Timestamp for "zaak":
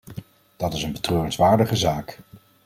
1.75-2.17